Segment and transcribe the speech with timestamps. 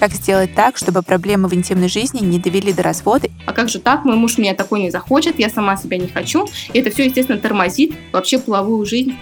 [0.00, 3.28] Как сделать так, чтобы проблемы в интимной жизни не довели до развода?
[3.44, 4.06] А как же так?
[4.06, 6.48] Мой муж меня такой не захочет, я сама себя не хочу.
[6.72, 9.14] И это все, естественно, тормозит вообще половую жизнь.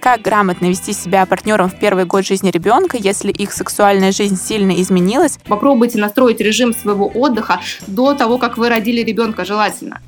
[0.00, 4.72] Как грамотно вести себя партнером в первый год жизни ребенка, если их сексуальная жизнь сильно
[4.80, 5.38] изменилась?
[5.44, 10.00] Попробуйте настроить режим своего отдыха до того, как вы родили ребенка, желательно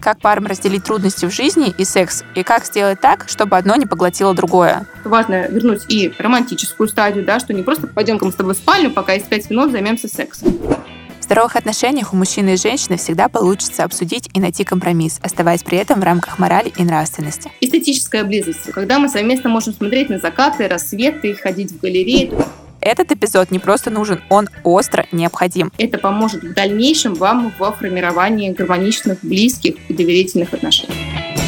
[0.00, 3.86] как парам разделить трудности в жизни и секс, и как сделать так, чтобы одно не
[3.86, 4.86] поглотило другое.
[5.04, 8.90] Важно вернуть и романтическую стадию, да, что не просто пойдем мы с тобой в спальню,
[8.90, 10.58] пока есть пять минут займемся сексом.
[11.18, 15.78] В здоровых отношениях у мужчины и женщины всегда получится обсудить и найти компромисс, оставаясь при
[15.78, 17.52] этом в рамках морали и нравственности.
[17.60, 22.32] Эстетическая близость, когда мы совместно можем смотреть на закаты, рассветы, ходить в галереи.
[22.80, 25.72] Этот эпизод не просто нужен, он остро необходим.
[25.78, 31.39] Это поможет в дальнейшем вам во формировании гармоничных, близких и доверительных отношений.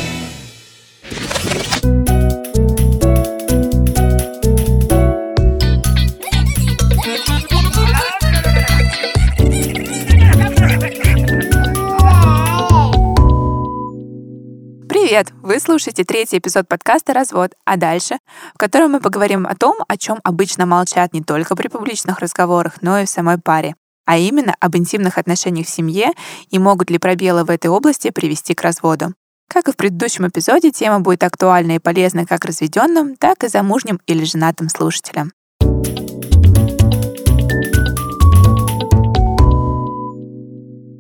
[15.43, 18.19] Вы слушаете третий эпизод подкаста «Развод», а дальше,
[18.55, 22.81] в котором мы поговорим о том, о чем обычно молчат не только при публичных разговорах,
[22.81, 23.75] но и в самой паре,
[24.07, 26.13] а именно об интимных отношениях в семье
[26.51, 29.15] и могут ли пробелы в этой области привести к разводу.
[29.48, 34.01] Как и в предыдущем эпизоде, тема будет актуальна и полезна как разведенным, так и замужним
[34.07, 35.33] или женатым слушателям.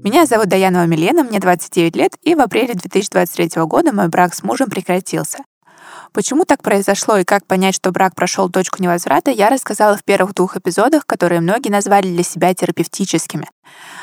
[0.04, 4.42] Меня зовут Даянова Милена, мне 29 лет, и в апреле 2023 года мой брак с
[4.42, 5.38] мужем прекратился.
[6.12, 10.34] Почему так произошло и как понять, что брак прошел точку невозврата, я рассказала в первых
[10.34, 13.48] двух эпизодах, которые многие назвали для себя терапевтическими.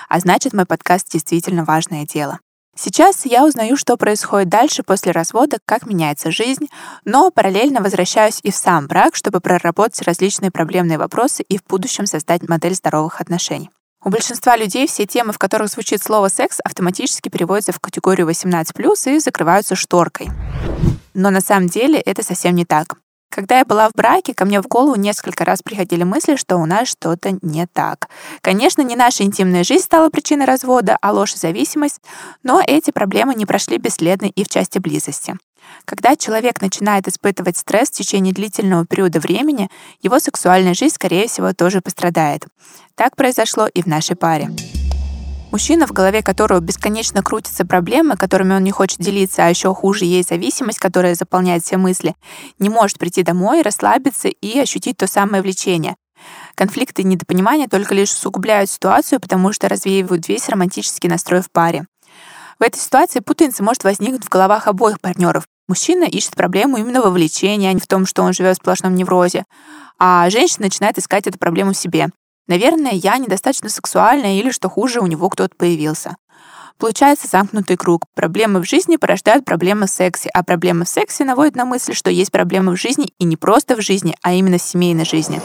[0.07, 2.39] А значит, мой подкаст действительно важное дело.
[2.77, 6.69] Сейчас я узнаю, что происходит дальше после развода, как меняется жизнь,
[7.03, 12.05] но параллельно возвращаюсь и в сам брак, чтобы проработать различные проблемные вопросы и в будущем
[12.05, 13.69] создать модель здоровых отношений.
[14.03, 19.15] У большинства людей все темы, в которых звучит слово «секс», автоматически переводятся в категорию 18+,
[19.15, 20.29] и закрываются шторкой.
[21.13, 22.95] Но на самом деле это совсем не так.
[23.29, 26.65] Когда я была в браке, ко мне в голову несколько раз приходили мысли, что у
[26.65, 28.07] нас что-то не так.
[28.41, 32.01] Конечно, не наша интимная жизнь стала причиной развода, а ложь и зависимость,
[32.41, 35.37] но эти проблемы не прошли бесследно и в части близости.
[35.85, 39.69] Когда человек начинает испытывать стресс в течение длительного периода времени,
[40.01, 42.45] его сексуальная жизнь, скорее всего, тоже пострадает.
[42.95, 44.51] Так произошло и в нашей паре.
[45.51, 50.05] Мужчина, в голове которого бесконечно крутятся проблемы, которыми он не хочет делиться, а еще хуже
[50.05, 52.15] есть зависимость, которая заполняет все мысли,
[52.59, 55.95] не может прийти домой, расслабиться и ощутить то самое влечение.
[56.53, 61.87] Конфликты и недопонимания только лишь усугубляют ситуацию, потому что развеивают весь романтический настрой в паре.
[62.59, 65.45] В этой ситуации путаница может возникнуть в головах обоих партнеров.
[65.69, 68.95] Мужчина ищет проблему именно во влечении, а не в том, что он живет в сплошном
[68.95, 69.45] неврозе.
[69.97, 72.09] А женщина начинает искать эту проблему в себе.
[72.47, 76.17] Наверное, я недостаточно сексуальная или, что хуже, у него кто-то появился.
[76.77, 78.03] Получается замкнутый круг.
[78.15, 82.09] Проблемы в жизни порождают проблемы в сексе, а проблемы в сексе наводят на мысль, что
[82.09, 85.41] есть проблемы в жизни и не просто в жизни, а именно в семейной жизни.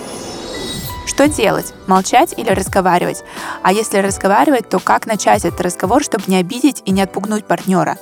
[1.15, 1.73] Что делать?
[1.87, 3.23] Молчать или разговаривать?
[3.63, 7.99] А если разговаривать, то как начать этот разговор, чтобы не обидеть и не отпугнуть партнера?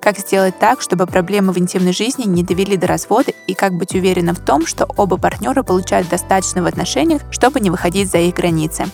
[0.00, 3.94] Как сделать так, чтобы проблемы в интимной жизни не довели до развода и как быть
[3.94, 8.34] уверенным в том, что оба партнера получают достаточно в отношениях, чтобы не выходить за их
[8.34, 8.86] границы?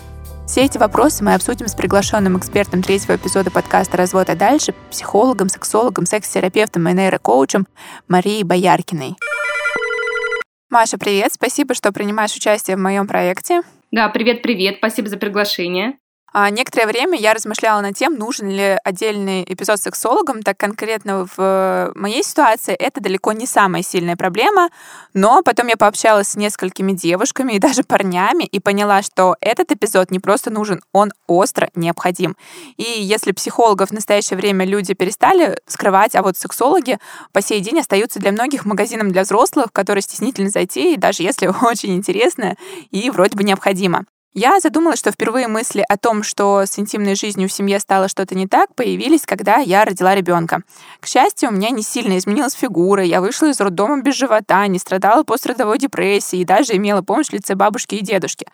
[0.47, 5.49] Все эти вопросы мы обсудим с приглашенным экспертом третьего эпизода подкаста «Развод, а дальше» психологом,
[5.49, 7.67] сексологом, секс-терапевтом и нейрокоучем
[8.07, 9.17] Марией Бояркиной.
[10.77, 11.33] Маша, привет!
[11.33, 13.63] Спасибо, что принимаешь участие в моем проекте.
[13.93, 15.95] Да, привет-привет, спасибо за приглашение.
[16.39, 21.27] А некоторое время я размышляла над тем, нужен ли отдельный эпизод с сексологом, так конкретно
[21.35, 24.69] в моей ситуации это далеко не самая сильная проблема,
[25.15, 30.11] но потом я пообщалась с несколькими девушками и даже парнями и поняла, что этот эпизод
[30.11, 32.37] не просто нужен, он остро необходим.
[32.77, 36.99] И если психологов в настоящее время люди перестали скрывать, а вот сексологи
[37.33, 41.47] по сей день остаются для многих магазином для взрослых, в который стеснительно зайти, даже если
[41.63, 42.57] очень интересно
[42.91, 44.05] и вроде бы необходимо.
[44.39, 48.35] Я задумалась, что впервые мысли о том, что с интимной жизнью в семье стало что-то
[48.35, 50.61] не так, появились, когда я родила ребенка.
[51.01, 54.79] К счастью, у меня не сильно изменилась фигура, я вышла из роддома без живота, не
[54.79, 58.47] страдала пострадовой депрессией и даже имела помощь в лице бабушки и дедушки.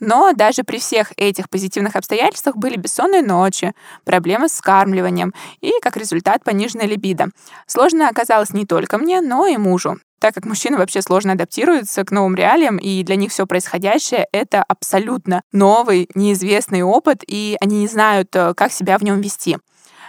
[0.00, 3.74] Но даже при всех этих позитивных обстоятельствах были бессонные ночи,
[4.04, 7.28] проблемы с скармливанием и, как результат, пониженная либидо.
[7.68, 12.10] Сложно оказалось не только мне, но и мужу так как мужчины вообще сложно адаптируются к
[12.10, 17.88] новым реалиям, и для них все происходящее— это абсолютно новый, неизвестный опыт, и они не
[17.88, 19.58] знают, э, как себя в нем вести.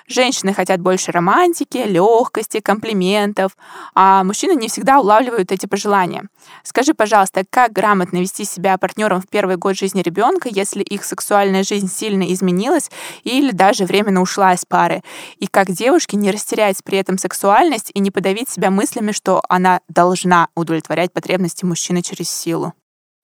[0.09, 3.55] Женщины хотят больше романтики, легкости, комплиментов,
[3.93, 6.27] а мужчины не всегда улавливают эти пожелания.
[6.63, 11.61] Скажи, пожалуйста, как грамотно вести себя партнером в первый год жизни ребенка, если их сексуальная
[11.61, 12.89] жизнь сильно изменилась
[13.23, 15.03] или даже временно ушла из пары?
[15.37, 19.79] И как девушке не растерять при этом сексуальность и не подавить себя мыслями, что она
[19.89, 22.73] должна удовлетворять потребности мужчины через силу?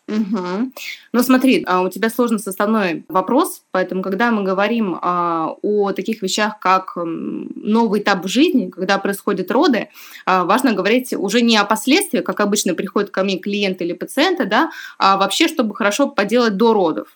[0.08, 0.72] Угу.
[1.14, 6.22] Ну смотри, а, у тебя сложно составной вопрос, поэтому когда мы говорим а, о таких
[6.22, 9.90] вещах, как новый этап в жизни, когда происходят роды,
[10.28, 14.46] а, важно говорить уже не о последствиях, как обычно приходит ко мне клиент или пациенты,
[14.46, 14.70] да,
[15.00, 17.08] а вообще, чтобы хорошо поделать до родов.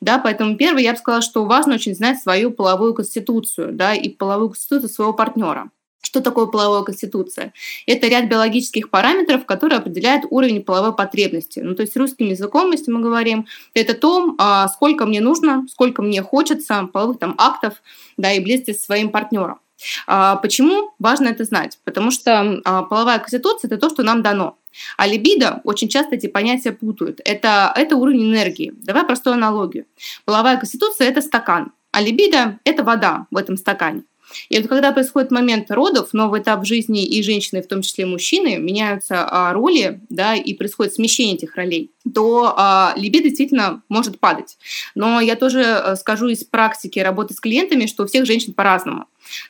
[0.00, 4.08] Да, поэтому первое, я бы сказала, что важно очень знать свою половую конституцию, да, и
[4.08, 5.70] половую конституцию своего партнера.
[6.00, 7.52] Что такое половая конституция?
[7.86, 11.60] Это ряд биологических параметров, которые определяют уровень половой потребности.
[11.60, 16.02] Ну, то есть русским языком, если мы говорим, это то, а, сколько мне нужно, сколько
[16.02, 17.74] мне хочется половых там, актов
[18.16, 19.58] да, и близости со своим партнером.
[20.06, 21.78] А, почему важно это знать?
[21.84, 24.56] Потому что а, половая конституция– это то, что нам дано.
[24.96, 27.20] А либидо очень часто эти понятия путают.
[27.24, 28.72] Это, это уровень энергии.
[28.76, 29.86] Давай простую аналогию.
[30.24, 34.04] Половая конституция– это стакан, а либидо– это вода в этом стакане.
[34.48, 38.56] И вот когда происходит момент родов, новый этап жизни и женщины, в том числе мужчины,
[38.58, 44.56] меняются а, роли, да, и происходит смещение этих ролей, то а, либидо действительно может падать.
[44.94, 49.06] Но я тоже э, скажу из практики работы с клиентами, что у всех женщин по-разному.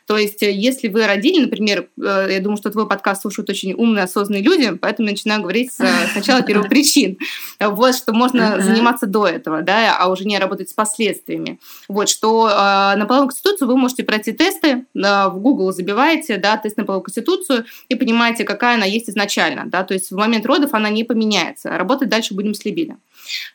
[0.07, 3.75] То есть, э, если вы родили, например, э, я думаю, что твой подкаст слушают очень
[3.75, 5.73] умные, осознанные люди, поэтому я начинаю говорить
[6.13, 7.19] сначала первопричин.
[7.61, 11.59] Вот, что можно заниматься до этого, да, а уже не работать с последствиями.
[11.89, 16.85] Вот, что на половую конституцию вы можете пройти тесты, в Google забиваете, да, тест на
[16.85, 20.89] половую конституцию и понимаете, какая она есть изначально, да, то есть в момент родов она
[20.89, 21.71] не поменяется.
[21.71, 22.97] Работать дальше будем с либидо.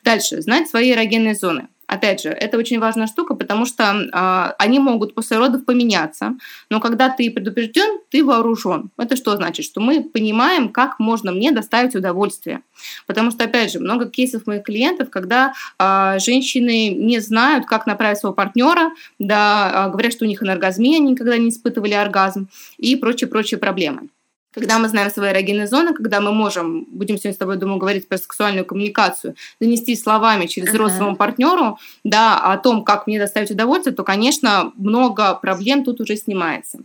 [0.04, 1.68] Дальше, знать свои эрогенные зоны.
[1.86, 6.34] Опять же, это очень важная штука, потому что э, они могут после родов поменяться,
[6.70, 8.90] но когда ты предупрежден, ты вооружен.
[8.96, 9.66] Это что значит?
[9.66, 12.62] Что мы понимаем, как можно мне доставить удовольствие.
[13.06, 18.18] Потому что, опять же, много кейсов моих клиентов, когда э, женщины не знают, как направить
[18.18, 22.48] своего партнера, да, э, говорят, что у них анаргазмия, они никогда не испытывали оргазм
[22.78, 24.08] и прочие-прочие проблемы
[24.54, 28.08] когда мы знаем свои эрогенные зоны, когда мы можем, будем сегодня с тобой, думаю, говорить
[28.08, 30.78] про сексуальную коммуникацию, донести словами через uh-huh.
[30.78, 36.00] рот своему партнеру, да, о том, как мне доставить удовольствие, то, конечно, много проблем тут
[36.00, 36.78] уже снимается.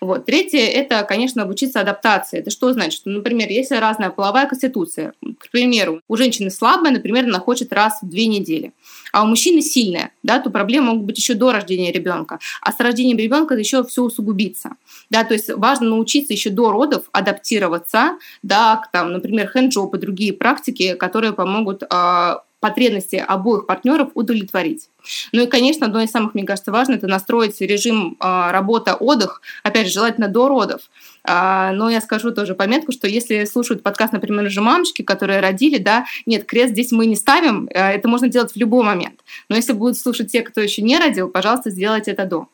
[0.00, 0.26] Вот.
[0.26, 2.38] Третье– это, конечно, обучиться адаптации.
[2.38, 3.00] Это что значит?
[3.00, 7.98] Что, например, если разная половая конституция, к примеру, у женщины слабая, например, она хочет раз
[8.02, 8.72] в две недели,
[9.12, 12.80] а у мужчины сильная, да, то проблемы могут быть еще до рождения ребенка, а с
[12.80, 14.70] рождением ребенка еще все усугубится.
[15.10, 19.98] Да, то есть важно научиться еще до родов адаптироваться, да, к, там, например, хенджоп и
[19.98, 24.88] другие практики, которые помогут э, потребности обоих партнеров удовлетворить.
[25.32, 29.88] Ну и, конечно, одно из самых, мне кажется, важных– это настроить режим э, работа-отдых, опять
[29.88, 30.80] же, желательно до родов.
[31.24, 35.76] А, но я скажу тоже пометку, что если слушают подкаст, например, же мамочки, которые родили,
[35.76, 39.20] да, нет, крест здесь мы не ставим, э, это можно делать в любой момент.
[39.50, 42.48] Но если будут слушать те, кто еще не родил, пожалуйста, сделайте это до.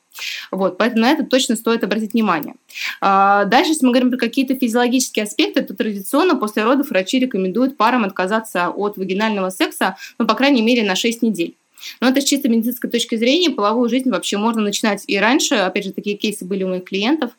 [0.50, 2.54] Вот, поэтому на это точно стоит обратить внимание.
[3.00, 7.76] А, дальше, если мы говорим про какие-то физиологические аспекты, то традиционно после родов врачи рекомендуют
[7.76, 11.54] парам отказаться от вагинального секса, ну, по крайней мере, на 6 недель.
[12.00, 15.54] Но это с чисто медицинской точки зрения, половую жизнь вообще можно начинать и раньше.
[15.54, 17.30] Опять же, такие кейсы были у моих клиентов.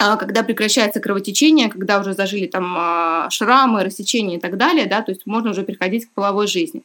[0.00, 5.02] А, когда прекращается кровотечение, когда уже зажили там а, шрамы, рассечения и так далее, да,
[5.02, 6.82] то есть можно уже переходить к половой жизни.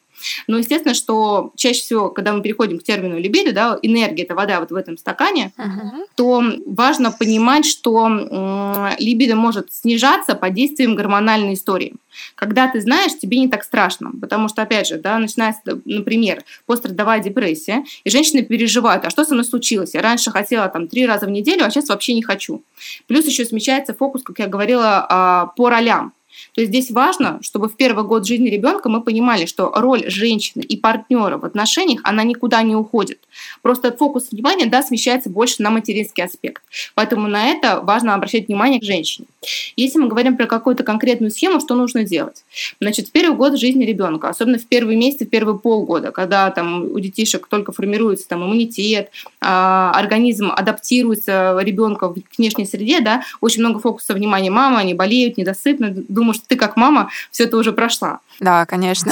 [0.47, 4.59] Но естественно, что чаще всего, когда мы переходим к термину либидо, да, энергия, это вода
[4.59, 6.05] вот в этом стакане, uh-huh.
[6.15, 11.95] то важно понимать, что э, либидо может снижаться под действием гормональной истории.
[12.35, 17.19] Когда ты знаешь, тебе не так страшно, потому что, опять же, да, начинается, например, пострадовая
[17.19, 19.93] депрессия, и женщины переживают, а что со мной случилось?
[19.93, 22.63] Я раньше хотела там три раза в неделю, а сейчас вообще не хочу.
[23.07, 26.13] Плюс еще смещается фокус, как я говорила, а, по ролям.
[26.53, 30.61] То есть здесь важно, чтобы в первый год жизни ребенка мы понимали, что роль женщины
[30.61, 33.19] и партнера в отношениях, она никуда не уходит.
[33.61, 36.61] Просто фокус внимания да, смещается больше на материнский аспект.
[36.93, 39.27] Поэтому на это важно обращать внимание к женщине.
[39.75, 42.43] Если мы говорим про какую-то конкретную схему, что нужно делать?
[42.79, 46.83] Значит, в первый год жизни ребенка, особенно в первые месяцы, в первые полгода, когда там
[46.83, 49.09] у детишек только формируется там, иммунитет,
[49.41, 55.37] а, организм адаптируется ребенка к внешней среде, да, очень много фокуса внимания мама, они болеют,
[55.37, 56.05] недосыпны.
[56.07, 58.19] Думаю, что ты как мама все это уже прошла.
[58.39, 59.11] Да, конечно.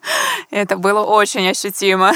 [0.50, 2.12] Это было очень ощутимо.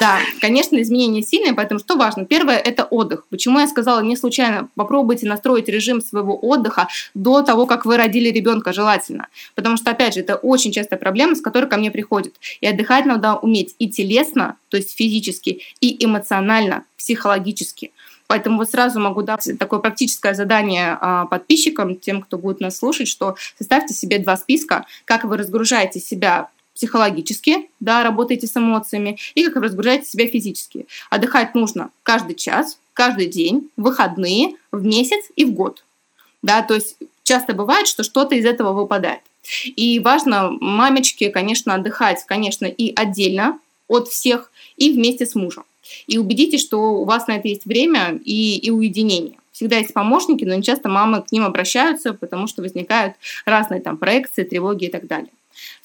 [0.00, 2.24] Да, конечно, изменения сильные, поэтому что важно?
[2.24, 3.26] Первое– это отдых.
[3.28, 8.30] Почему я сказала не случайно, попробуйте настроить режим своего отдыха до того, как вы родили
[8.30, 9.28] ребенка, желательно.
[9.54, 12.34] Потому что, опять же, это очень частая проблема, с которой ко мне приходят.
[12.60, 17.92] И отдыхать надо уметь и телесно, то есть физически, и эмоционально, психологически.
[18.30, 23.08] Поэтому вот сразу могу дать такое практическое задание а, подписчикам, тем, кто будет нас слушать,
[23.08, 29.44] что составьте себе два списка, как вы разгружаете себя психологически, да, работаете с эмоциями, и
[29.46, 30.86] как вы разгружаете себя физически.
[31.10, 35.84] Отдыхать нужно каждый час, каждый день, в выходные, в месяц и в год.
[36.40, 39.22] Да, то есть часто бывает, что что-то из этого выпадает.
[39.64, 43.58] И важно мамечке, конечно, отдыхать, конечно, и отдельно
[43.88, 45.64] от всех, и вместе с мужем.
[46.06, 49.36] И убедитесь, что у вас на это есть время и, и уединение.
[49.52, 53.98] Всегда есть помощники, но не часто мамы к ним обращаются, потому что возникают разные там
[53.98, 55.30] проекции, тревоги и так далее.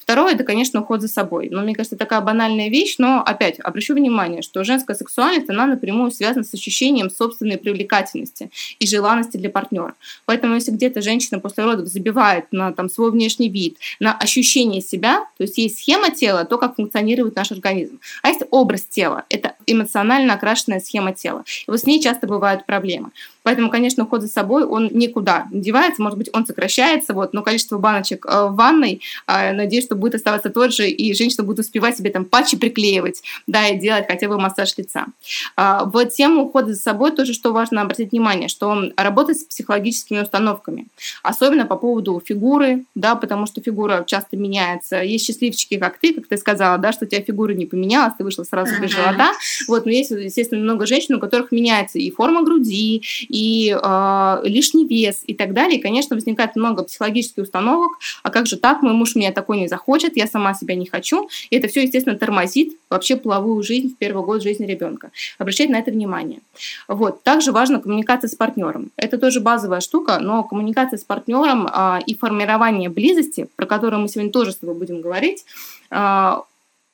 [0.05, 1.49] Второе– это, конечно, уход за собой.
[1.49, 6.11] Но мне кажется, такая банальная вещь, но опять обращу внимание, что женская сексуальность, она напрямую
[6.11, 9.95] связана с ощущением собственной привлекательности и желанности для партнера.
[10.25, 15.25] Поэтому если где-то женщина после родов забивает на там, свой внешний вид, на ощущение себя,
[15.37, 17.99] то есть есть схема тела, то, как функционирует наш организм.
[18.21, 21.43] А есть образ тела, это эмоционально окрашенная схема тела.
[21.67, 23.09] И вот с ней часто бывают проблемы.
[23.45, 27.43] Поэтому, конечно, уход за собой, он никуда не девается, может быть, он сокращается, вот, но
[27.43, 31.59] количество баночек э, в ванной, э, надеюсь, что будет оставаться тот же, и женщина будет
[31.59, 35.05] успевать себе там патчи приклеивать, да, и делать хотя бы массаж лица.
[35.55, 40.21] А, вот тему ухода за собой тоже, что важно обратить внимание, что работать с психологическими
[40.21, 40.87] установками,
[41.21, 45.03] особенно по поводу фигуры, да, потому что фигура часто меняется.
[45.03, 48.23] Есть счастливчики, как ты, как ты сказала, да, что у тебя фигура не поменялась, ты
[48.23, 49.33] вышла сразу без живота.
[49.67, 53.03] Вот, но есть, естественно, много женщин, у которых меняется и форма груди,
[53.35, 55.77] и э, лишний вес и так далее.
[55.77, 57.99] И, конечно, возникает много психологических установок.
[58.23, 58.81] А как же так?
[58.81, 61.27] Мой муж меня такой не захочет, я сама себя не хочу.
[61.49, 65.11] И это все, естественно, тормозит вообще половую жизнь в первый год жизни ребенка.
[65.37, 66.39] Обращать на это внимание.
[66.87, 67.23] Вот.
[67.23, 68.91] Также важна коммуникация с партнером.
[68.95, 74.07] Это тоже базовая штука, но коммуникация с партнером э, и формирование близости, про которую мы
[74.07, 75.43] сегодня тоже с тобой будем говорить,
[75.91, 75.95] э,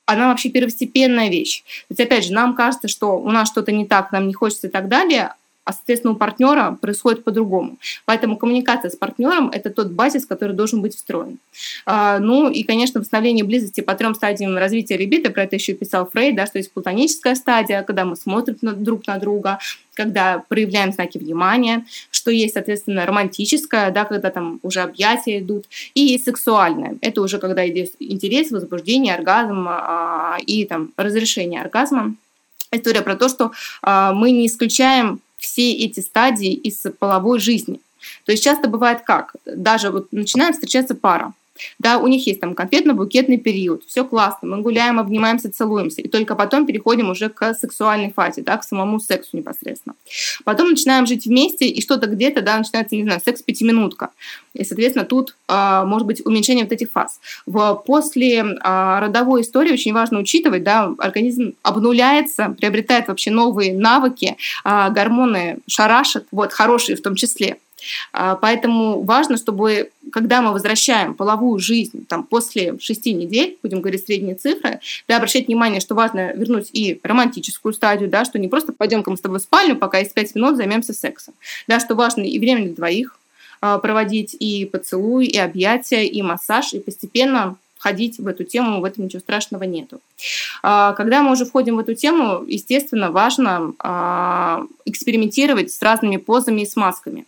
[0.06, 1.62] она вообще первостепенная вещь.
[1.86, 4.66] То есть, опять же, нам кажется, что у нас что-то не так, нам не хочется
[4.66, 7.78] и так далее, а, соответственно, у партнера происходит по-другому.
[8.04, 11.38] Поэтому коммуникация с партнером– это тот базис, который должен быть встроен.
[11.86, 16.08] А, ну и, конечно, восстановление близости по трем стадиям развития ребиты, про это еще писал
[16.10, 19.58] Фрейд, да, что есть платоническая стадия, когда мы смотрим друг на друга,
[19.94, 26.00] когда проявляем знаки внимания, что есть, соответственно, романтическая, да, когда там уже объятия идут, и
[26.00, 26.96] есть сексуальная.
[27.02, 32.16] Это уже когда идет интерес, возбуждение, оргазм а, и там разрешение оргазма.
[32.74, 33.52] История про то, что
[33.84, 37.80] мы не исключаем все эти стадии из половой жизни.
[38.24, 39.34] То есть часто бывает как?
[39.44, 41.34] Даже вот начинает встречаться пара,
[41.78, 46.34] да, у них есть там конфетно-букетный период, все классно, мы гуляем, обнимаемся, целуемся, и только
[46.34, 49.94] потом переходим уже к сексуальной фазе, да, к самому сексу непосредственно.
[50.44, 54.10] Потом начинаем жить вместе, и что-то где-то, да, начинается, не знаю, секс-пятиминутка.
[54.54, 57.20] И, соответственно, тут а, может быть уменьшение вот этих фаз.
[57.46, 64.36] В, после а, родовой истории очень важно учитывать, да, организм обнуляется, приобретает вообще новые навыки,
[64.64, 67.58] а, гормоны шарашат, вот, хорошие в том числе.
[68.12, 74.04] А, поэтому важно, чтобы, когда мы возвращаем половую жизнь там, после шести недель, будем говорить
[74.04, 78.72] средние цифры, да, обращать внимание, что важно вернуть и романтическую стадию, да, что не просто
[78.72, 81.34] пойдем-ка мы с тобой в спальню, пока есть пять минут займемся сексом.
[81.68, 83.18] Да, что важно и время для двоих
[83.60, 88.84] а, проводить, и поцелуй, и объятия, и массаж, и постепенно входить в эту тему, в
[88.84, 90.00] этом ничего страшного нету.
[90.62, 93.74] А, когда мы уже входим в эту тему, естественно, важно
[94.84, 97.24] экспериментировать с разными позами и смазками.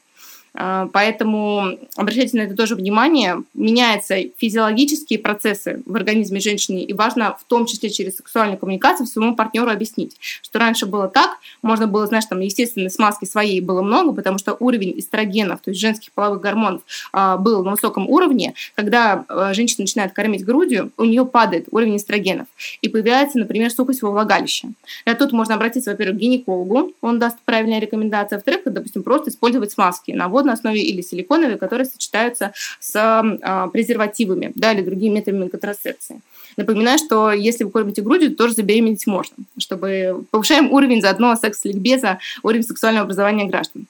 [0.56, 3.42] А, поэтому обращайте на это тоже внимание.
[3.54, 9.34] Меняются физиологические процессы в организме женщины, и важно в том числе через сексуальную коммуникацию своему
[9.34, 14.12] партнеру объяснить, что раньше было так, можно было, знаешь, там, естественно, смазки своей было много,
[14.12, 16.82] потому что уровень эстрогенов, то есть женских половых гормонов,
[17.12, 18.54] а, был на высоком уровне.
[18.76, 22.46] Когда а, женщина начинает кормить грудью, у нее падает уровень эстрогенов,
[22.80, 24.68] и появляется, например, сухость во влагалище.
[25.04, 29.30] И тут можно обратиться, во-первых, к гинекологу, он даст правильные рекомендации, а во-вторых, допустим, просто
[29.30, 34.82] использовать смазки на воду водной основе или силиконовые, которые сочетаются с а, презервативами да, или
[34.82, 36.20] другими методами контрацепции.
[36.56, 42.18] Напоминаю, что если вы кормите грудью, то тоже забеременеть можно, чтобы повышаем уровень заодно секс-ликбеза,
[42.42, 43.86] уровень сексуального образования граждан.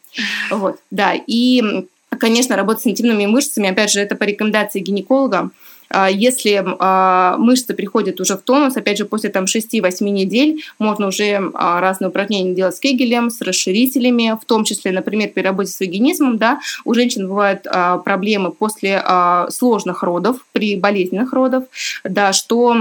[0.50, 1.87] Вот, да, и
[2.20, 5.50] Конечно, работа с интимными мышцами, опять же, это по рекомендации гинеколога.
[5.91, 11.09] А, если а, мышцы приходят уже в тонус, опять же, после там 6-8 недель, можно
[11.09, 15.71] уже а, разные упражнения делать с кегелем, с расширителями, в том числе, например, при работе
[15.71, 17.67] с вагинизмом, да, у женщин бывают
[18.05, 19.03] проблемы после
[19.50, 21.64] сложных родов, при болезненных родах,
[22.05, 22.76] да, что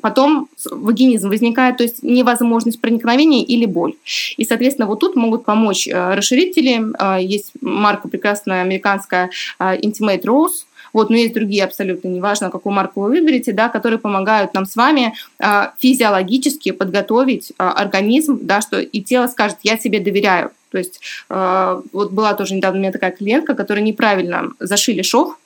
[0.00, 3.94] потом вагинизм возникает, то есть невозможность проникновения или боль.
[4.36, 6.82] И, соответственно, вот тут могут помочь расширители.
[7.22, 13.10] Есть марка прекрасная американская Intimate Rose, вот, но есть другие абсолютно, неважно, какую марку вы
[13.10, 19.00] выберете, да, которые помогают нам с вами э, физиологически подготовить э, организм, да, что и
[19.00, 23.10] тело скажет, я тебе доверяю, То есть э, вот была тоже недавно у меня такая
[23.10, 25.38] клиентка, которая неправильно зашили шов,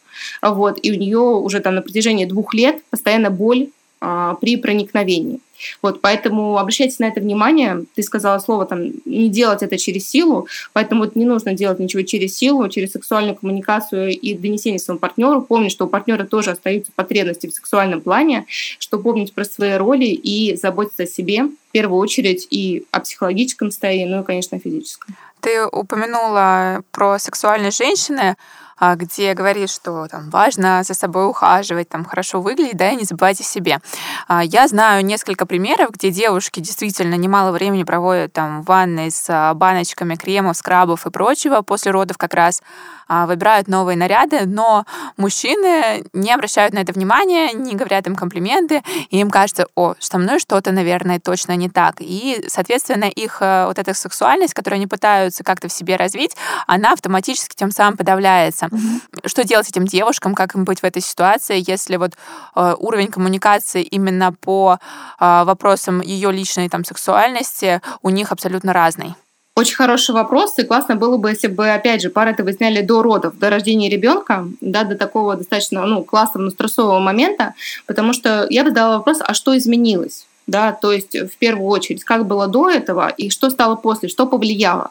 [0.43, 3.69] вот, и у нее уже там на протяжении двух лет постоянно боль
[4.01, 5.41] а, при проникновении.
[5.83, 7.85] Вот, поэтому обращайте на это внимание.
[7.95, 12.03] Ты сказала слово там не делать это через силу, поэтому вот не нужно делать ничего
[12.03, 15.43] через силу, через сексуальную коммуникацию и донесение своему партнеру.
[15.43, 20.07] Помни, что у партнера тоже остаются потребности в сексуальном плане, что помнить про свои роли
[20.07, 24.61] и заботиться о себе в первую очередь и о психологическом состоянии, ну и, конечно, о
[24.61, 25.17] физическом.
[25.41, 28.37] Ты упомянула про сексуальные женщины.
[28.79, 33.05] А, где говорит, что там важно за собой ухаживать, там хорошо выглядеть, да, и не
[33.05, 33.79] забывать о себе.
[34.27, 39.27] А, я знаю несколько примеров, где девушки действительно немало времени проводят там в ванной с
[39.29, 42.63] а, баночками кремов, скрабов и прочего после родов как раз,
[43.07, 44.87] выбирают новые наряды, но
[45.19, 50.17] мужчины не обращают на это внимания, не говорят им комплименты, и им кажется, о, со
[50.17, 51.97] мной что-то, наверное, точно не так.
[51.99, 56.35] И, соответственно, их э, вот эта сексуальность, которую они пытаются как-то в себе развить,
[56.67, 58.87] она автоматически тем самым подавляется общаться.
[58.87, 59.29] Угу.
[59.29, 62.13] Что делать этим девушкам, как им быть в этой ситуации, если вот
[62.55, 64.79] э, уровень коммуникации именно по
[65.21, 69.15] э, вопросам ее личной там сексуальности у них абсолютно разный?
[69.57, 73.03] Очень хороший вопрос, и классно было бы, если бы, опять же, пары это выясняли до
[73.03, 77.55] родов, до рождения ребенка, да, до такого достаточно ну, классного, но стрессового момента,
[77.87, 80.27] потому что я бы задала вопрос, а что изменилось?
[80.47, 84.27] да, то есть в первую очередь, как было до этого и что стало после, что
[84.27, 84.91] повлияло.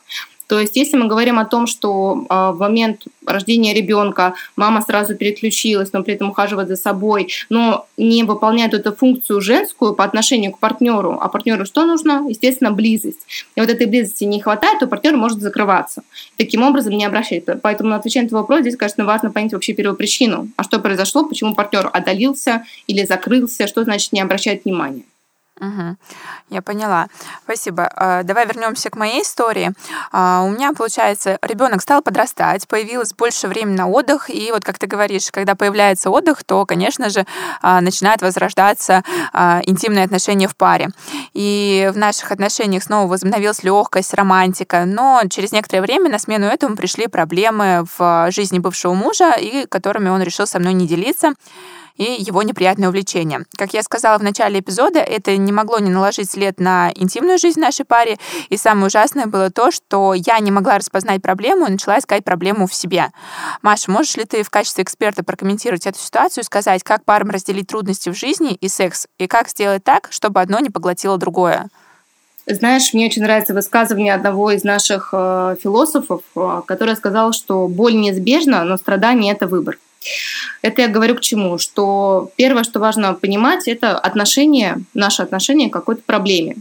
[0.54, 5.16] То есть, если мы говорим о том, что э, в момент рождения ребенка мама сразу
[5.16, 10.52] переключилась, но при этом ухаживает за собой, но не выполняет эту функцию женскую по отношению
[10.52, 12.28] к партнеру, а партнеру что нужно?
[12.30, 13.22] Естественно, близость.
[13.56, 16.04] И вот этой близости не хватает, то партнер может закрываться.
[16.38, 17.46] Таким образом, не обращать.
[17.64, 20.50] Поэтому, отвечая на этот вопрос, здесь, конечно, важно понять вообще первопричину.
[20.56, 25.02] А что произошло, почему партнер отдалился или закрылся, что значит не обращать внимания.
[25.60, 25.98] Угу.
[26.50, 27.08] Я поняла.
[27.44, 27.90] Спасибо.
[27.96, 29.72] А, давай вернемся к моей истории.
[30.12, 34.80] А, у меня, получается, ребенок стал подрастать, появилось больше времени на отдых, и вот, как
[34.80, 37.26] ты говоришь, когда появляется отдых, то, конечно же,
[37.62, 39.04] а, начинает возрождаться
[39.66, 40.90] интимные отношения в паре.
[41.34, 46.76] И в наших отношениях снова возобновилась легкость, романтика, но через некоторое время на смену этому
[46.76, 51.34] пришли проблемы в жизни бывшего мужа, и которыми он решил со мной не делиться
[51.96, 53.46] и его неприятное увлечение.
[53.58, 57.60] Как я сказала в начале эпизода, это не могло не наложить след на интимную жизнь
[57.60, 58.18] нашей паре,
[58.50, 62.68] и самое ужасное было то, что я не могла распознать проблему и начала искать проблему
[62.68, 63.12] в себе.
[63.62, 68.10] Маша, можешь ли ты в качестве эксперта прокомментировать эту ситуацию, сказать, как парам разделить трудности
[68.10, 71.70] в жизни и секс, и как сделать так, чтобы одно не поглотило другое?
[72.46, 77.96] Знаешь, мне очень нравится высказывание одного из наших э, философов, э, который сказал, что боль
[77.96, 79.78] неизбежна, но страдание– это выбор.
[80.62, 81.58] Это я говорю к чему?
[81.58, 86.58] Что первое, что важно понимать, это отношение, наше отношение к какой-то проблеме.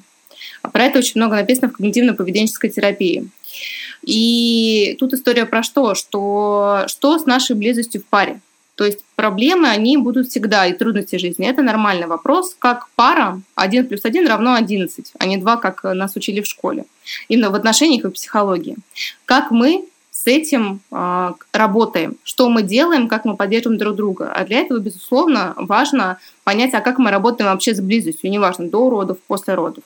[0.62, 3.28] А про это очень много написано в когнитивно-поведенческой терапии.
[4.02, 5.94] И тут история про что?
[5.94, 8.40] Что, что с нашей близостью в паре?
[8.74, 11.46] То есть проблемы, они будут всегда, и трудности жизни.
[11.46, 12.56] Это нормальный вопрос.
[12.58, 16.84] Как пара 1 плюс 1 равно 11, а не 2, как нас учили в школе.
[17.28, 18.76] Именно в отношениях и психологии.
[19.26, 19.84] Как мы
[20.22, 24.32] с этим э, работаем, что мы делаем, как мы поддерживаем друг друга.
[24.32, 28.88] А для этого, безусловно, важно понять, а как мы работаем вообще с близостью, неважно, до
[28.88, 29.82] родов, после родов.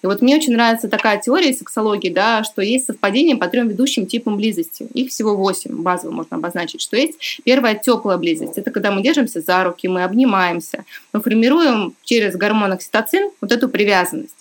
[0.00, 4.06] И вот мне очень нравится такая теория сексологии, да, что есть совпадение по трем ведущим
[4.06, 4.86] типам близости.
[4.94, 8.58] Их всего восемь, базово можно обозначить, что есть первая теплая близость.
[8.58, 13.68] Это когда мы держимся за руки, мы обнимаемся, мы формируем через гормон окситоцин вот эту
[13.68, 14.39] привязанность.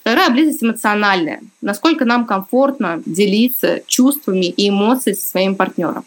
[0.00, 1.42] Вторая близость эмоциональная.
[1.60, 6.04] Насколько нам комфортно делиться чувствами и эмоциями со своим партнером.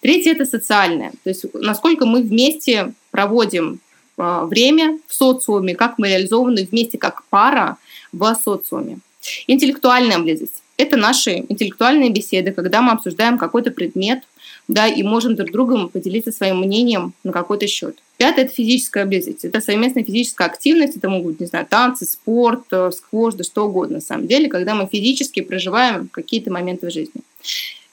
[0.00, 1.12] Третье– это социальное.
[1.24, 3.80] То есть насколько мы вместе проводим
[4.16, 7.78] а, время в социуме, как мы реализованы вместе как пара
[8.12, 8.98] в социуме.
[9.46, 14.22] Интеллектуальная близость– это наши интеллектуальные беседы, когда мы обсуждаем какой-то предмет,
[14.68, 17.98] да, и можем друг другом поделиться своим мнением на какой-то счет.
[18.22, 19.44] Пятое– это физическая близость.
[19.44, 20.96] Это совместная физическая активность.
[20.96, 24.76] Это могут не знаю, танцы, спорт, э, сквош, да что угодно, на самом деле, когда
[24.76, 27.20] мы физически проживаем какие-то моменты в жизни.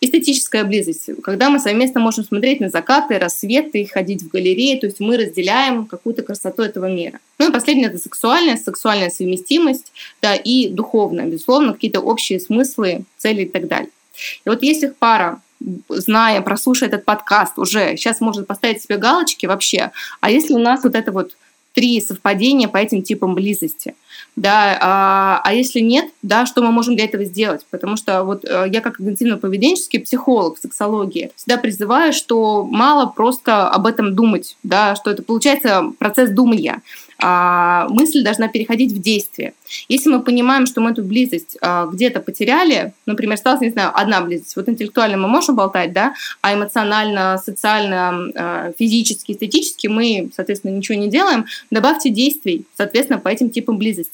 [0.02, 5.00] Эстетическая близость, когда мы совместно можем смотреть на закаты, рассветы, ходить в галереи, то есть
[5.00, 7.20] мы разделяем какую-то красоту этого мира.
[7.40, 13.46] Ну и последнее– это сексуальная, сексуальная совместимость, да, и духовная, безусловно, какие-то общие смыслы, цели
[13.46, 13.90] и так далее.
[14.46, 15.42] И вот если пара
[15.90, 19.92] зная, прослушая этот подкаст уже, сейчас может поставить себе галочки вообще.
[20.22, 21.36] А если у нас вот это вот
[21.74, 23.96] три совпадения по этим типам близости,
[24.36, 27.66] да, а, а если нет, да, что мы можем для этого сделать?
[27.70, 33.68] Потому что вот э, я как когнитивно-поведенческий психолог в сексологии всегда призываю, что мало просто
[33.68, 36.82] об этом думать, да, что это получается процесс думания.
[37.22, 39.54] а, мысль должна переходить в действие.
[39.90, 44.22] Если мы понимаем, что мы эту близость а, где-то потеряли, например, осталась, не знаю, одна
[44.22, 50.72] близость, вот интеллектуально мы можем болтать, да, а эмоционально, социально, а, физически, эстетически мы, соответственно,
[50.72, 54.09] ничего не делаем, добавьте действий, соответственно, по этим типам близости.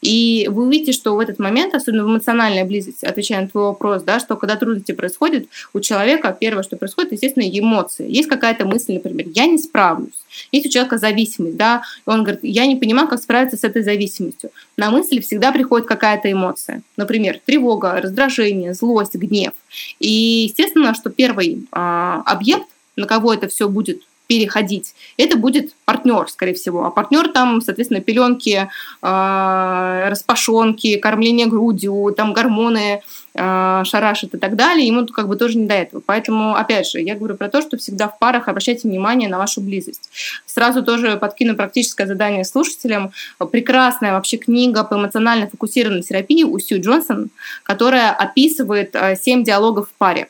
[0.00, 4.02] И вы увидите, что в этот момент, особенно в эмоциональной близости, отвечая на твой вопрос,
[4.02, 8.10] да, что когда трудности происходят, у человека первое, что происходит, естественно, эмоции.
[8.10, 10.14] Есть какая-то мысль, например, я не справлюсь.
[10.52, 13.82] Есть у человека зависимость, да, и он говорит, я не понимаю, как справиться с этой
[13.82, 14.50] зависимостью.
[14.76, 16.82] На мысль всегда приходит какая-то эмоция.
[16.96, 19.52] Например, тревога, раздражение, злость, гнев.
[19.98, 26.28] И естественно, что первый а, объект, на кого это все будет переходить, это будет партнер,
[26.28, 26.84] скорее всего.
[26.84, 28.68] А партнер там, соответственно, пеленки,
[29.02, 33.02] э, распашонки, кормление грудью, там гормоны
[33.34, 34.86] э, шарашит и так далее.
[34.86, 36.00] Ему как бы тоже не до этого.
[36.06, 39.60] Поэтому, опять же, я говорю про то, что всегда в парах обращайте внимание на вашу
[39.60, 40.08] близость.
[40.46, 43.10] Сразу тоже подкину практическое задание слушателям.
[43.50, 47.30] Прекрасная вообще книга по эмоционально фокусированной терапии у Сью Джонсон,
[47.64, 50.28] которая описывает э, семь диалогов в паре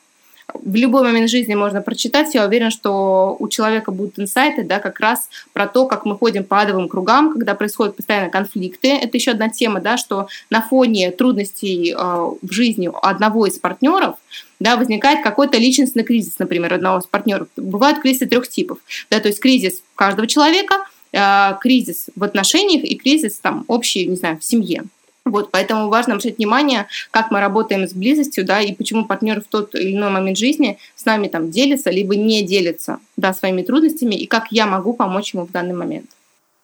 [0.55, 2.35] в любой момент жизни можно прочитать.
[2.35, 6.45] Я уверена, что у человека будут инсайты, да, как раз про то, как мы ходим
[6.45, 8.89] по адовым кругам, когда происходят постоянно конфликты.
[8.89, 14.17] Это еще одна тема, да, что на фоне трудностей э, в жизни одного из партнеров
[14.59, 17.49] да, возникает какой-то личностный кризис, например, одного из партнеров.
[17.57, 18.79] Бывают кризисы трех типов.
[19.11, 20.75] Да, то есть кризис каждого человека,
[21.13, 24.85] э, кризис в отношениях и кризис там, общий, не знаю, в семье.
[25.31, 29.45] Вот, поэтому важно обращать внимание, как мы работаем с близостью, да, и почему партнер в
[29.45, 34.17] тот или иной момент жизни с нами там делится, либо не делится, да, своими трудностями,
[34.17, 36.11] и как я могу помочь ему в данный момент.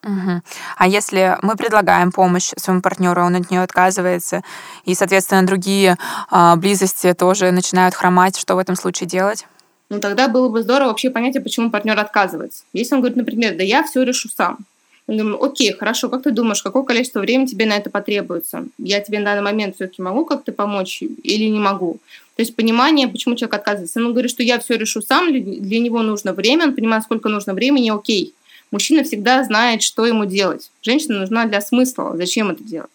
[0.03, 0.41] Угу.
[0.77, 4.41] А если мы предлагаем помощь своему партнеру, он от нее отказывается,
[4.85, 5.97] и, соответственно, другие
[6.31, 9.45] э, близости тоже начинают хромать, что в этом случае делать?
[9.89, 12.63] Ну, тогда было бы здорово вообще понять, а почему партнер отказывается.
[12.73, 14.59] Если он говорит, например, да я все решу сам,
[15.07, 18.65] мы думаем, окей, хорошо, как ты думаешь, какое количество времени тебе на это потребуется?
[18.77, 21.99] Я тебе на данный момент все-таки могу как-то помочь или не могу?
[22.35, 23.99] То есть понимание, почему человек отказывается.
[23.99, 27.53] Он говорит, что я все решу сам, для него нужно время, он понимает, сколько нужно
[27.53, 28.33] времени, окей.
[28.69, 30.69] Мужчина всегда знает, что ему делать.
[30.81, 32.91] Женщина нужна для смысла, зачем это делать.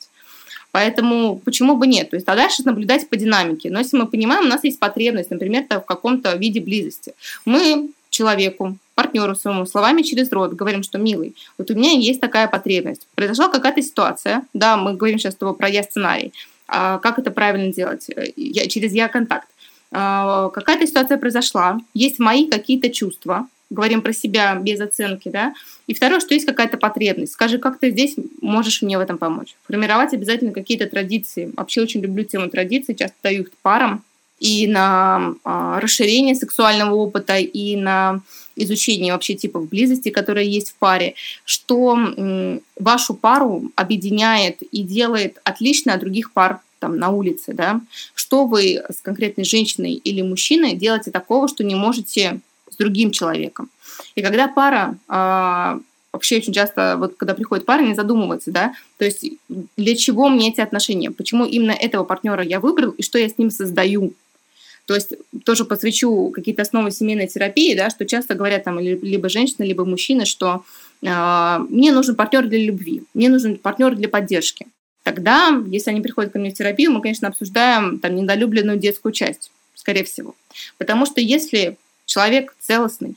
[0.70, 2.10] Поэтому почему бы нет?
[2.10, 3.70] То есть а дальше наблюдать по динамике.
[3.70, 7.14] Но если мы понимаем, у нас есть потребность, например, в каком-то виде близости.
[7.44, 12.46] Мы человеку, партнеру своему словами через рот говорим, что милый, вот у меня есть такая
[12.46, 13.08] потребность.
[13.14, 16.32] Произошла какая-то ситуация, да, мы говорим сейчас с тобой про я-сценарий,
[16.68, 18.06] а как это правильно делать?
[18.36, 19.48] Я, через я-контакт.
[19.90, 25.54] А, какая-то ситуация произошла, есть мои какие-то чувства, говорим про себя без оценки, да.
[25.86, 27.32] И второе, что есть какая-то потребность.
[27.32, 29.56] Скажи, как ты здесь можешь мне в этом помочь?
[29.66, 31.50] Формировать обязательно какие-то традиции.
[31.56, 34.04] Вообще очень люблю тему традиций, часто даю их парам
[34.42, 38.22] и на а, расширение сексуального опыта, и на
[38.56, 41.96] изучение вообще типов близости, которые есть в паре, что
[42.78, 47.80] вашу пару объединяет и делает отлично от других пар там, на улице, да,
[48.14, 53.70] что вы с конкретной женщиной или мужчиной делаете такого, что не можете с другим человеком.
[54.16, 55.80] И когда пара э,
[56.12, 59.24] вообще очень часто, вот когда приходит пара, не задумывается, да, то есть
[59.76, 63.38] для чего мне эти отношения, почему именно этого партнера я выбрал и что я с
[63.38, 64.12] ним создаю,
[64.86, 65.12] то есть
[65.44, 70.26] тоже посвящу какие-то основы семейной терапии, да, что часто говорят там либо женщины, либо мужчины,
[70.26, 70.64] что
[71.02, 74.66] э, мне нужен партнер для любви, мне нужен партнер для поддержки.
[75.02, 79.50] Тогда, если они приходят ко мне в терапию, мы, конечно, обсуждаем там недолюбленную детскую часть,
[79.74, 80.34] скорее всего.
[80.78, 83.14] Потому что если человек целостный,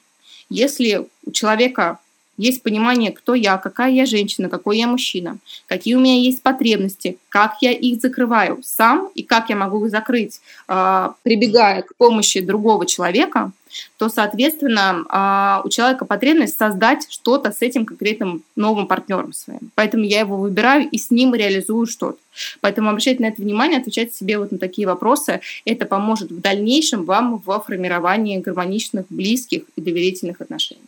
[0.49, 1.99] если у человека
[2.37, 7.17] есть понимание, кто я, какая я женщина, какой я мужчина, какие у меня есть потребности,
[7.29, 12.41] как я их закрываю сам и как я могу их закрыть, а, прибегая к помощи
[12.41, 13.51] другого человека,
[13.97, 19.71] то, соответственно, а, у человека потребность создать что-то с этим конкретным новым партнером своим.
[19.75, 22.17] Поэтому я его выбираю и с ним реализую что-то.
[22.61, 25.41] Поэтому обращайте на это внимание, отвечать себе вот на такие вопросы.
[25.63, 30.81] Это поможет в дальнейшем вам во формировании гармоничных, близких и доверительных отношений.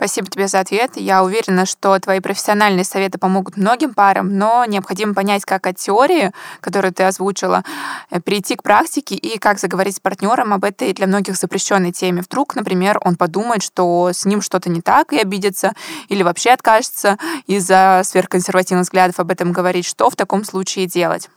[0.00, 0.92] Спасибо тебе за ответ.
[0.96, 6.32] Я уверена, что твои профессиональные советы помогут многим парам, но необходимо понять, как от теории,
[6.62, 7.64] которую ты озвучила,
[8.10, 12.22] э, перейти к практике и как заговорить с партнером об этой для многих запрещенной теме.
[12.22, 15.74] Вдруг, например, он подумает, что с ним что-то не так и обидится,
[16.08, 19.84] или вообще откажется из-за сверхконсервативных взглядов об этом говорить.
[19.84, 21.28] Что в таком случае делать?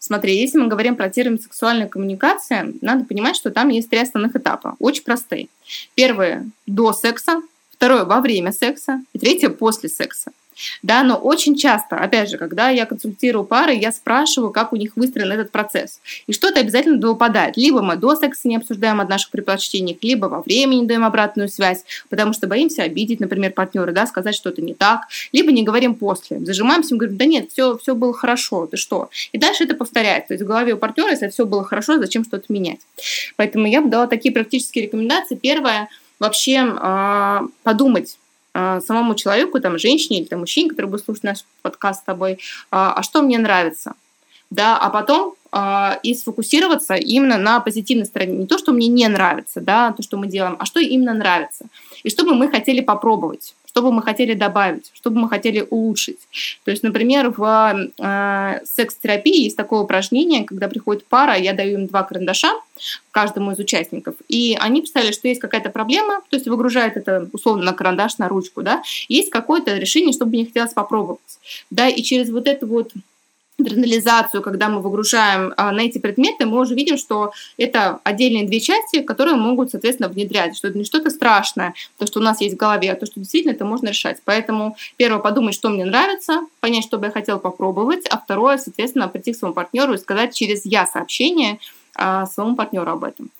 [0.00, 4.34] Смотри, если мы говорим про термин сексуальная коммуникация, надо понимать, что там есть три основных
[4.34, 5.46] этапа, очень простые.
[5.94, 7.40] Первое– до секса,
[7.80, 10.32] второе во время секса и третье после секса.
[10.82, 14.92] Да, но очень часто, опять же, когда я консультирую пары, я спрашиваю, как у них
[14.96, 16.00] выстроен этот процесс.
[16.26, 17.56] И что-то обязательно выпадает.
[17.56, 21.48] Либо мы до секса не обсуждаем о наших предпочтениях, либо во время не даем обратную
[21.48, 25.94] связь, потому что боимся обидеть, например, партнера, да, сказать что-то не так, либо не говорим
[25.94, 26.38] после.
[26.40, 29.08] Зажимаемся и говорим, да нет, все, все было хорошо, ты что?
[29.32, 30.28] И дальше это повторяется.
[30.28, 32.80] То есть в голове у партнера, если все было хорошо, зачем что-то менять?
[33.36, 35.36] Поэтому я бы дала такие практические рекомендации.
[35.36, 35.88] Первое,
[36.20, 38.16] вообще э, подумать,
[38.52, 42.40] а, самому человеку, там, женщине или там, мужчине, который будет слушать наш подкаст с тобой,
[42.70, 43.94] а, а что мне нравится,
[44.50, 48.38] да, а потом а, и сфокусироваться именно на позитивной стороне.
[48.38, 51.66] Не то, что мне не нравится, да, то, что мы делаем, а что именно нравится.
[52.02, 55.64] И что бы мы хотели попробовать, что бы мы хотели добавить, что бы мы хотели
[55.70, 56.18] улучшить.
[56.64, 61.86] То есть, например, в э, секс-терапии есть такое упражнение, когда приходит пара, я даю им
[61.86, 62.50] два карандаша
[63.12, 67.62] каждому из участников, и они писали, что есть какая-то проблема, то есть выгружают это условно
[67.62, 71.20] на карандаш, на ручку, да, есть какое-то решение, что бы мне хотелось попробовать,
[71.70, 72.90] да, и через вот это вот
[73.60, 78.60] интернализацию, когда мы выгружаем а, на эти предметы, мы уже видим, что это отдельные две
[78.60, 82.54] части, которые могут, соответственно, внедрять, что это не что-то страшное, то, что у нас есть
[82.54, 84.18] в голове, а то, что действительно это можно решать.
[84.24, 89.08] Поэтому первое, подумать, что мне нравится, понять, что бы я хотела попробовать, а второе, соответственно,
[89.08, 91.58] прийти к своему партнеру и сказать через «я» сообщение
[91.94, 93.30] а, своему партнеру об этом.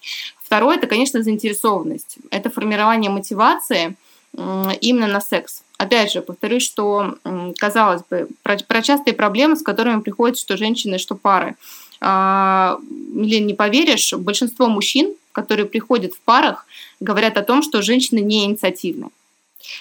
[0.43, 2.19] Второе, это, конечно, заинтересованность.
[2.31, 3.97] Это формирование мотивации
[4.35, 7.15] именно на секс опять же, повторюсь, что,
[7.59, 11.57] казалось бы, про, про частые проблемы, с которыми приходят что женщины, что пары.
[12.03, 12.79] А,
[13.15, 16.67] или не поверишь, большинство мужчин, которые приходят в парах,
[17.01, 19.09] говорят о том, что женщины не инициативны.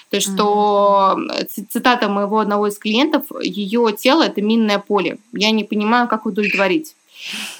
[0.08, 1.18] То есть, что
[1.68, 5.18] цитата моего одного из клиентов, ее тело это минное поле.
[5.32, 6.94] Я не понимаю, как удовлетворить.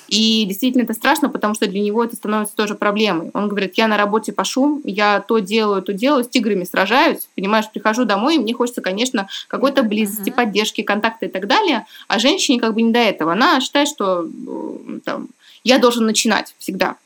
[0.08, 3.30] И действительно это страшно, потому что для него это становится тоже проблемой.
[3.34, 7.70] Он говорит, я на работе пашу, я то делаю, то делаю, с тиграми сражаюсь, понимаешь,
[7.70, 12.60] прихожу домой, и мне хочется, конечно, какой-то близости, поддержки, контакта и так далее, а женщине
[12.60, 13.32] как бы не до этого.
[13.32, 15.28] Она считает, что э, там,
[15.62, 16.96] я должен начинать всегда.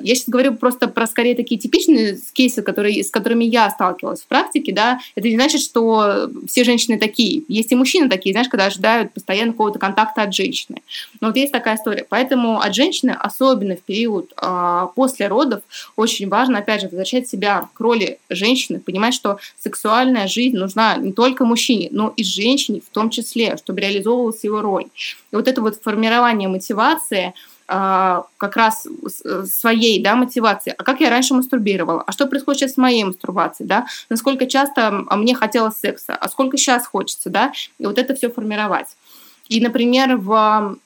[0.00, 4.26] Я сейчас говорю просто про скорее такие типичные кейсы, которые, с которыми я сталкивалась в
[4.26, 7.42] практике, да, это не значит, что все женщины такие.
[7.48, 10.82] Есть и мужчины такие, знаешь, когда ожидают постоянно какого-то контакта от женщины.
[11.20, 12.06] Но вот есть такая история.
[12.08, 15.62] Поэтому от женщины, особенно в период э, после родов,
[15.96, 21.12] очень важно, опять же, возвращать себя к роли женщины, понимать, что сексуальная жизнь нужна не
[21.12, 24.86] только мужчине, но и женщине в том числе, чтобы реализовывалась его роль.
[25.32, 27.34] И вот это вот формирование мотивации–
[27.72, 28.84] а, как раз
[29.24, 30.74] э, своей да, мотивации.
[30.76, 32.02] А как я раньше мастурбировала?
[32.06, 33.68] А что происходит сейчас с моей мастурбацией?
[33.68, 33.86] Да?
[34.08, 36.16] Насколько часто мне хотелось секса?
[36.16, 37.28] А сколько сейчас хочется?
[37.28, 37.52] Да?
[37.78, 38.88] И вот это все формировать.
[39.48, 40.78] И, например, в,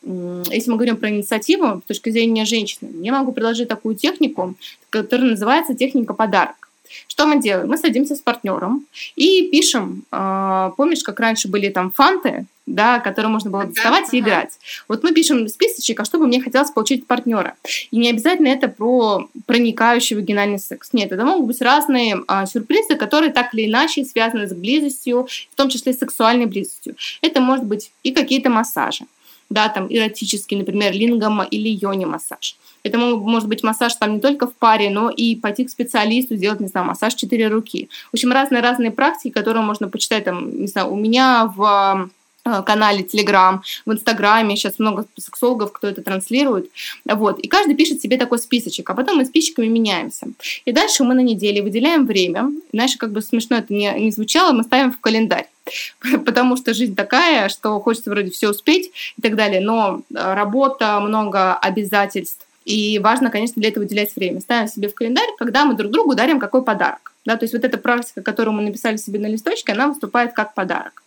[0.51, 4.55] если мы говорим про инициативу с точки зрения женщины, я могу предложить такую технику,
[4.89, 6.64] которая называется техника подарок.
[7.09, 7.69] Что мы делаем?
[7.69, 13.31] Мы садимся с партнером и пишем, э, помнишь, как раньше были там фанты, да, которые
[13.31, 14.17] можно было доставать ага.
[14.17, 14.59] и играть.
[14.89, 17.55] Вот мы пишем списочек, а что бы мне хотелось получить партнера.
[17.91, 20.91] И не обязательно это про проникающий вагинальный секс.
[20.93, 25.57] Нет, это могут быть разные а, сюрпризы, которые так или иначе связаны с близостью, в
[25.57, 26.97] том числе с сексуальной близостью.
[27.21, 29.05] Это может быть и какие-то массажи
[29.51, 32.57] да, там эротический, например, лингома или йони массаж.
[32.83, 36.61] Это может быть массаж там не только в паре, но и пойти к специалисту, сделать,
[36.61, 37.89] не знаю, массаж четыре руки.
[38.11, 42.11] В общем, разные-разные практики, которые можно почитать, там, не знаю, у меня в
[42.45, 46.71] э, канале Telegram, в Инстаграме, сейчас много сексологов, кто это транслирует,
[47.07, 50.27] вот, и каждый пишет себе такой списочек, а потом мы списочками меняемся.
[50.67, 54.53] И дальше мы на неделе выделяем время, иначе как бы смешно это не, не звучало,
[54.53, 55.49] мы ставим в календарь.
[56.25, 61.01] потому что жизнь такая, что хочется вроде все успеть и так далее, но э, работа,
[61.01, 64.41] много обязательств, и важно, конечно, для этого выделять время.
[64.41, 67.13] Ставим себе в календарь, когда мы друг другу дарим какой подарок.
[67.25, 70.55] Да, то есть вот эта практика, которую мы написали себе на листочке, она выступает как
[70.55, 71.03] подарок.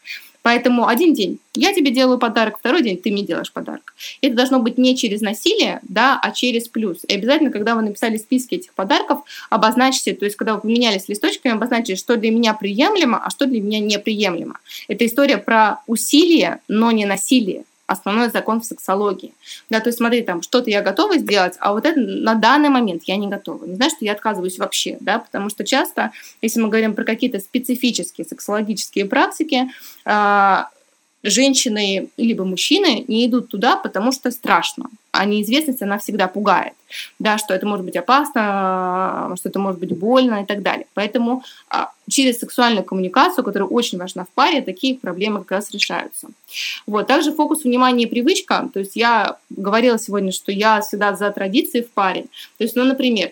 [0.48, 3.94] Поэтому один день я тебе делаю подарок, второй день ты мне делаешь подарок.
[4.22, 7.00] Это должно быть не через насилие, да, а через плюс.
[7.06, 11.54] И обязательно, когда вы написали списки этих подарков, обозначьте, то есть когда вы поменялись листочками,
[11.54, 14.58] обозначьте, что для меня приемлемо, а что для меня неприемлемо.
[14.88, 19.34] Это история про усилие, но не насилие основной закон в сексологии.
[19.70, 23.04] Да, то есть смотри, там что-то я готова сделать, а вот это на данный момент
[23.06, 23.66] я не готова.
[23.66, 27.40] Не значит, что я отказываюсь вообще, да, потому что часто, если мы говорим про какие-то
[27.40, 29.72] специфические сексологические практики,
[30.06, 30.70] а,
[31.24, 34.86] женщины либо мужчины не идут туда, потому что страшно.
[35.12, 36.74] А неизвестность, она всегда пугает.
[37.18, 40.86] Да, что это может быть опасно, что это может быть больно и так далее.
[40.94, 46.28] Поэтому а, через сексуальную коммуникацию, которая очень важна в паре, такие проблемы как раз решаются.
[46.86, 47.08] Вот.
[47.08, 48.70] Также фокус внимания и привычка.
[48.74, 52.26] То есть я говорила сегодня, что я всегда за традиции в паре.
[52.58, 53.32] То есть, ну, например,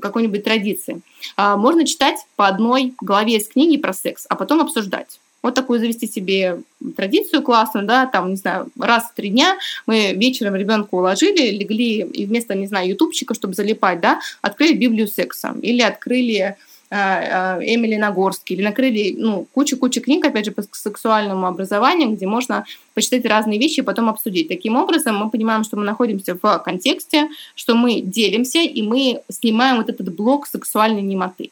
[0.00, 1.00] какой-нибудь традиции.
[1.36, 5.18] А, можно читать по одной главе из книги про секс, а потом обсуждать.
[5.42, 6.60] Вот такую завести себе
[6.96, 12.00] традицию классную, да, там, не знаю, раз в три дня мы вечером ребенка уложили, легли
[12.00, 16.56] и вместо, не знаю, ютубчика, чтобы залипать, да, открыли Библию секса или открыли
[16.90, 22.26] а, а, Эмили Нагорский, или накрыли ну, кучу-кучу книг, опять же, по сексуальному образованию, где
[22.26, 24.48] можно почитать разные вещи и потом обсудить.
[24.48, 29.76] Таким образом, мы понимаем, что мы находимся в контексте, что мы делимся, и мы снимаем
[29.76, 31.50] вот этот блок сексуальной немоты.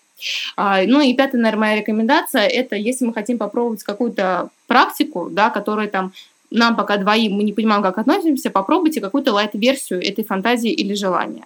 [0.57, 5.51] А, ну и пятая, наверное, моя рекомендация– это если мы хотим попробовать какую-то практику, да,
[5.51, 6.13] которая там
[6.51, 11.45] нам пока двоим, мы не понимаем, как относимся, попробуйте какую-то лайт-версию этой фантазии или желания.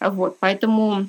[0.00, 1.08] Вот, поэтому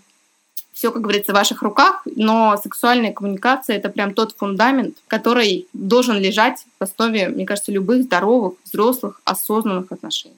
[0.74, 6.18] все, как говорится, в ваших руках, но сексуальная коммуникация– это прям тот фундамент, который должен
[6.18, 10.36] лежать в основе, мне кажется, любых здоровых, взрослых, осознанных отношений.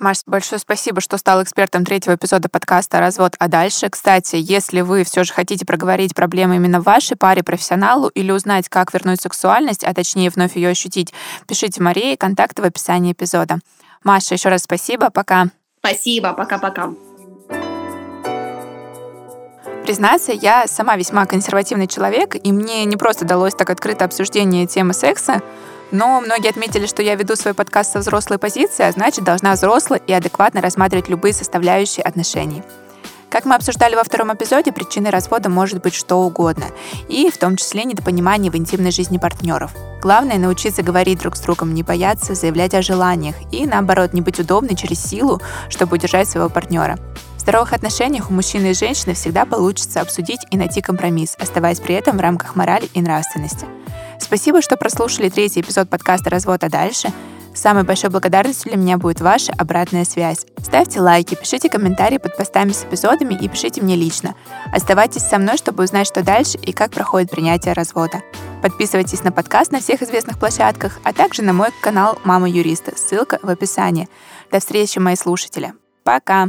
[0.00, 3.88] Маш, большое спасибо, что стал экспертом третьего эпизода подкаста «Развод, а дальше».
[3.88, 8.68] Кстати, если вы все же хотите проговорить проблемы именно в вашей паре профессионалу или узнать,
[8.68, 11.14] как вернуть сексуальность, а точнее вновь ее ощутить,
[11.46, 13.60] пишите Марии, контакты в описании эпизода.
[14.02, 15.46] Маша, еще раз спасибо, пока.
[15.78, 16.90] Спасибо, пока-пока.
[19.84, 24.92] Признаться, я сама весьма консервативный человек, и мне не просто далось так открыто обсуждение темы
[24.92, 25.40] секса,
[25.90, 29.96] но многие отметили, что я веду свой подкаст со взрослой позиции, а значит, должна взросло
[29.96, 32.62] и адекватно рассматривать любые составляющие отношений.
[33.30, 36.66] Как мы обсуждали во втором эпизоде, причиной развода может быть что угодно,
[37.08, 39.72] и в том числе недопонимание в интимной жизни партнеров.
[40.00, 44.38] Главное научиться говорить друг с другом, не бояться заявлять о желаниях и, наоборот, не быть
[44.38, 46.96] удобной через силу, чтобы удержать своего партнера
[47.44, 52.16] здоровых отношениях у мужчины и женщины всегда получится обсудить и найти компромисс, оставаясь при этом
[52.16, 53.66] в рамках морали и нравственности.
[54.18, 57.12] Спасибо, что прослушали третий эпизод подкаста «Развод, а дальше».
[57.54, 60.46] Самой большой благодарностью для меня будет ваша обратная связь.
[60.56, 64.34] Ставьте лайки, пишите комментарии под постами с эпизодами и пишите мне лично.
[64.72, 68.22] Оставайтесь со мной, чтобы узнать, что дальше и как проходит принятие развода.
[68.62, 72.96] Подписывайтесь на подкаст на всех известных площадках, а также на мой канал «Мама юриста».
[72.96, 74.08] Ссылка в описании.
[74.50, 75.74] До встречи, мои слушатели.
[76.04, 76.48] Пока!